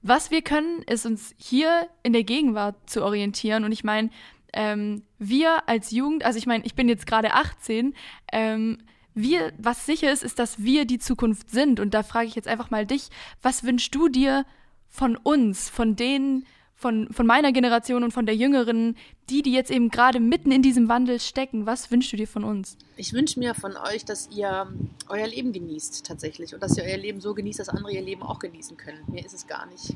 [0.02, 3.64] was wir können, ist uns hier in der Gegenwart zu orientieren.
[3.66, 4.10] Und ich meine,
[4.54, 7.94] ähm, wir als Jugend, also ich meine, ich bin jetzt gerade 18,
[8.32, 8.78] ähm,
[9.14, 11.80] wir, was sicher ist, ist, dass wir die Zukunft sind.
[11.80, 13.10] Und da frage ich jetzt einfach mal dich,
[13.42, 14.46] was wünschst du dir
[14.88, 16.46] von uns, von denen,
[16.76, 18.96] von, von meiner Generation und von der jüngeren,
[19.30, 22.46] die, die jetzt eben gerade mitten in diesem Wandel stecken, was wünschst du dir von
[22.46, 22.78] uns?
[22.96, 24.72] Ich wünsche mir von euch, dass ihr
[25.10, 28.24] euer Leben genießt tatsächlich und dass ihr euer Leben so genießt, dass andere ihr Leben
[28.24, 29.00] auch genießen können.
[29.08, 29.94] Mehr ist es gar nicht.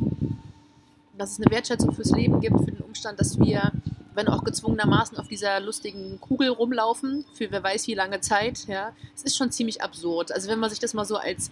[1.17, 3.71] Dass es eine Wertschätzung fürs Leben gibt, für den Umstand, dass wir
[4.15, 8.93] wenn auch gezwungenermaßen auf dieser lustigen Kugel rumlaufen, für wer weiß wie lange Zeit, ja,
[9.15, 10.31] es ist schon ziemlich absurd.
[10.31, 11.51] Also wenn man sich das mal so als,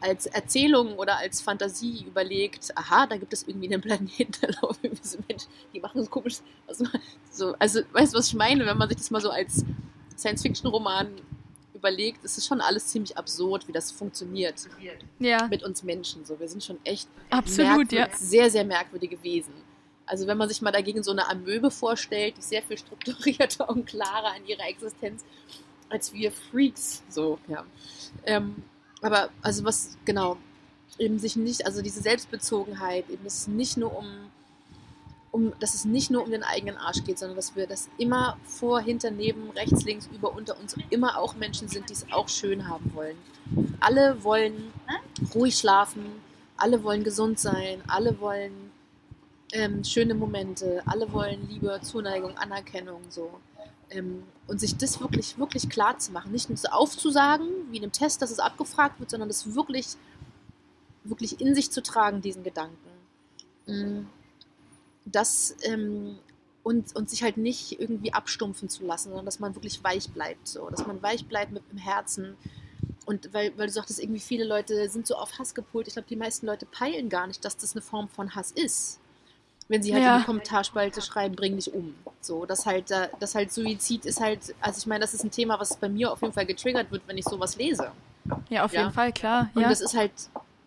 [0.00, 4.90] als Erzählung oder als Fantasie überlegt, aha, da gibt es irgendwie einen Planeten, da laufen
[5.02, 6.86] so Menschen, die machen so komisch, also,
[7.30, 9.64] so, also weißt du, was ich meine, wenn man sich das mal so als
[10.16, 11.08] Science-Fiction-Roman
[11.82, 14.68] überlegt, ist es schon alles ziemlich absurd, wie das funktioniert
[15.18, 15.48] ja.
[15.48, 16.24] mit uns Menschen.
[16.24, 18.08] So, wir sind schon echt Absolut, ja.
[18.16, 19.52] sehr, sehr merkwürdige Wesen.
[20.06, 23.68] Also wenn man sich mal dagegen so eine Amöbe vorstellt, die ist sehr viel strukturierter
[23.68, 25.24] und klarer in ihrer Existenz
[25.88, 27.02] als wir Freaks.
[27.08, 27.64] So, ja.
[28.24, 28.62] Ähm,
[29.02, 30.38] aber also was, genau,
[30.98, 34.30] eben sich nicht, also diese Selbstbezogenheit, eben es ist nicht nur um,
[35.32, 38.36] um, dass es nicht nur um den eigenen Arsch geht, sondern dass wir das immer
[38.44, 42.28] vor, hinter, neben, rechts, links, über, unter uns immer auch Menschen sind, die es auch
[42.28, 43.16] schön haben wollen.
[43.80, 44.72] Alle wollen
[45.34, 46.04] ruhig schlafen,
[46.58, 48.70] alle wollen gesund sein, alle wollen
[49.52, 53.30] ähm, schöne Momente, alle wollen Liebe, Zuneigung, Anerkennung, so.
[53.88, 56.30] Ähm, und sich das wirklich, wirklich klar zu machen.
[56.30, 59.96] Nicht nur so aufzusagen, wie in einem Test, dass es abgefragt wird, sondern das wirklich,
[61.04, 62.76] wirklich in sich zu tragen, diesen Gedanken.
[63.66, 64.08] Mhm
[65.04, 66.18] das ähm,
[66.62, 70.46] und, und sich halt nicht irgendwie abstumpfen zu lassen, sondern dass man wirklich weich bleibt,
[70.46, 72.36] so, dass man weich bleibt mit dem Herzen.
[73.04, 75.88] Und weil, weil du sagtest, irgendwie viele Leute sind so auf Hass gepolt.
[75.88, 79.00] Ich glaube, die meisten Leute peilen gar nicht, dass das eine Form von Hass ist.
[79.68, 80.14] Wenn sie halt ja.
[80.14, 81.94] in die Kommentarspalte schreiben, bring dich um.
[82.20, 85.58] So, dass halt, dass halt Suizid ist halt, also ich meine, das ist ein Thema,
[85.58, 87.90] was bei mir auf jeden Fall getriggert wird, wenn ich sowas lese.
[88.50, 88.82] Ja, auf ja?
[88.82, 89.50] jeden Fall, klar.
[89.54, 89.68] Und ja.
[89.68, 90.12] das ist halt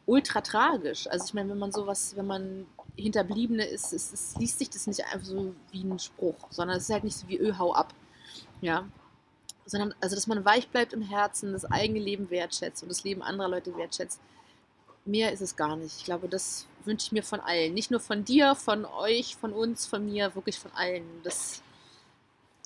[0.05, 1.07] ultra tragisch.
[1.07, 2.65] Also ich meine, wenn man sowas, wenn man
[2.97, 6.83] Hinterbliebene ist, es, es liest sich das nicht einfach so wie ein Spruch, sondern es
[6.83, 7.93] ist halt nicht so wie Öl, hau ab.
[8.61, 8.87] Ja.
[9.65, 13.21] Sondern, also, dass man weich bleibt im Herzen, das eigene Leben wertschätzt und das Leben
[13.21, 14.19] anderer Leute wertschätzt.
[15.05, 15.97] Mehr ist es gar nicht.
[15.97, 17.73] Ich glaube, das wünsche ich mir von allen.
[17.73, 21.03] Nicht nur von dir, von euch, von uns, von mir, wirklich von allen.
[21.23, 21.61] Das,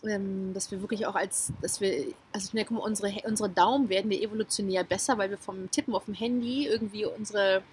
[0.03, 4.09] ähm, dass wir wirklich auch als, dass wir, also ich merke, unsere, unsere Daumen werden
[4.09, 7.63] wir evolutionär besser, weil wir vom Tippen auf dem Handy irgendwie unsere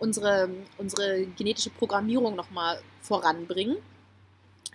[0.00, 3.76] unsere, unsere genetische Programmierung nochmal voranbringen.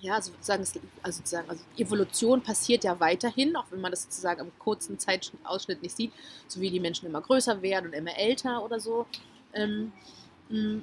[0.02, 0.64] Ja, also sozusagen,
[1.02, 5.82] also sozusagen, also Evolution passiert ja weiterhin, auch wenn man das sozusagen im kurzen Zeitausschnitt
[5.82, 6.12] nicht sieht,
[6.48, 9.08] so wie die Menschen immer größer werden und immer älter oder so.
[9.54, 9.92] Ähm,
[10.50, 10.82] mm,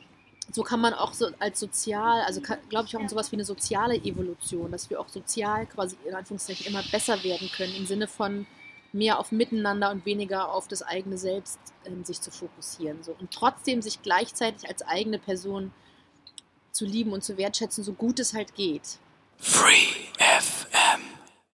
[0.50, 3.44] so kann man auch so als sozial, also glaube ich auch an sowas wie eine
[3.44, 8.08] soziale Evolution, dass wir auch sozial quasi in Anführungszeichen immer besser werden können, im Sinne
[8.08, 8.46] von
[8.92, 13.02] mehr auf Miteinander und weniger auf das eigene Selbst ähm, sich zu fokussieren.
[13.02, 13.16] So.
[13.18, 15.72] Und trotzdem sich gleichzeitig als eigene Person
[16.72, 18.98] zu lieben und zu wertschätzen, so gut es halt geht.
[19.38, 20.02] Free.